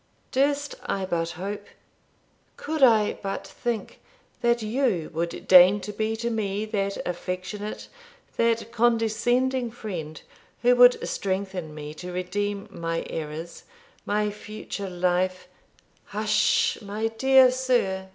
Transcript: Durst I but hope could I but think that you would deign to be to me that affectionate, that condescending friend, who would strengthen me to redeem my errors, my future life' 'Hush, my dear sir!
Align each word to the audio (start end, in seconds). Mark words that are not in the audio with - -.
Durst 0.31 0.73
I 0.87 1.05
but 1.05 1.29
hope 1.37 1.67
could 2.57 2.81
I 2.81 3.19
but 3.21 3.45
think 3.45 3.99
that 4.41 4.63
you 4.63 5.11
would 5.13 5.47
deign 5.47 5.79
to 5.81 5.93
be 5.93 6.15
to 6.15 6.31
me 6.31 6.65
that 6.65 6.97
affectionate, 7.05 7.87
that 8.35 8.71
condescending 8.71 9.69
friend, 9.69 10.19
who 10.63 10.75
would 10.75 11.07
strengthen 11.07 11.75
me 11.75 11.93
to 11.93 12.11
redeem 12.11 12.67
my 12.71 13.05
errors, 13.11 13.61
my 14.03 14.31
future 14.31 14.89
life' 14.89 15.47
'Hush, 16.05 16.79
my 16.81 17.09
dear 17.09 17.51
sir! 17.51 18.09